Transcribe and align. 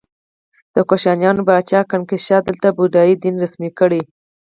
د 0.75 0.75
کوشانیانو 0.89 1.45
پاچا 1.47 1.79
کنیشکا 1.89 2.37
دلته 2.47 2.67
بودايي 2.77 3.13
دین 3.23 3.35
رسمي 3.43 3.69
کړ 3.79 3.91